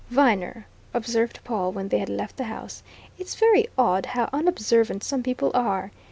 "Viner," 0.09 0.65
observed 0.95 1.39
Pawle 1.43 1.71
when 1.73 1.89
they 1.89 1.99
had 1.99 2.09
left 2.09 2.35
the 2.37 2.45
house, 2.45 2.81
"it's 3.19 3.35
very 3.35 3.67
odd 3.77 4.07
how 4.07 4.27
unobservant 4.33 5.03
some 5.03 5.21
people 5.21 5.51
are! 5.53 5.91